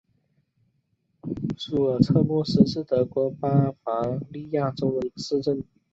[1.59, 5.63] 苏尔策莫斯是德国巴伐利亚州的一个市镇。